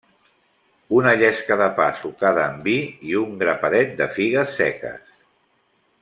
[0.99, 2.75] Una llesca de pa sucada en vi,
[3.13, 5.13] i un grapadet de figues seques.